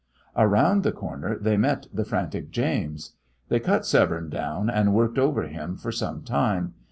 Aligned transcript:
Around 0.35 0.81
the 0.81 0.91
corner 0.91 1.37
they 1.37 1.57
met 1.57 1.85
the 1.93 2.03
frantic 2.03 2.49
James. 2.49 3.13
They 3.49 3.59
cut 3.59 3.85
Severne 3.85 4.29
down, 4.31 4.67
and 4.67 4.95
worked 4.95 5.19
over 5.19 5.43
him 5.43 5.77
for 5.77 5.91
some 5.91 6.23
time. 6.23 6.73